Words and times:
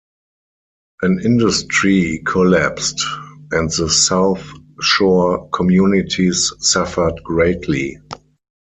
An 1.03 1.19
industry 1.23 2.23
collapsed, 2.25 3.05
and 3.51 3.69
the 3.69 3.87
South 3.87 4.41
Shore 4.81 5.47
communities 5.49 6.51
suffered 6.59 7.21
greatly. 7.23 7.99